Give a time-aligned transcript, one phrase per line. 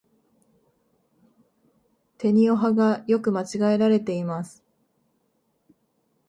[2.17, 4.65] てにをはが、よく間違えられています。